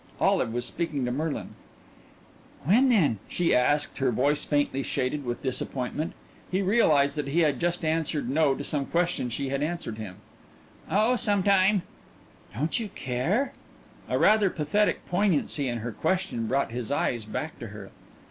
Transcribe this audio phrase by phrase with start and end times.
[0.19, 1.49] Olive was speaking to Merlin
[2.63, 6.13] "When, then?" she asked, her voice faintly shaded with disappointment.
[6.49, 10.15] He realized that he had just answered no to some question she had asked him.
[10.89, 11.83] "Oh, sometime."
[12.55, 13.53] "Don't you care?"
[14.09, 17.91] A rather pathetic poignancy in her question brought his eyes back to her.